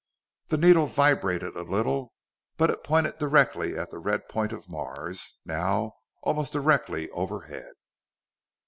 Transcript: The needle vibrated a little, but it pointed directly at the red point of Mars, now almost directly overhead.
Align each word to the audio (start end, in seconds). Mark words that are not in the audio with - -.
The 0.47 0.57
needle 0.57 0.87
vibrated 0.87 1.55
a 1.55 1.61
little, 1.61 2.11
but 2.57 2.71
it 2.71 2.83
pointed 2.83 3.19
directly 3.19 3.77
at 3.77 3.91
the 3.91 3.99
red 3.99 4.27
point 4.27 4.51
of 4.51 4.67
Mars, 4.67 5.37
now 5.45 5.93
almost 6.23 6.53
directly 6.53 7.07
overhead. 7.11 7.73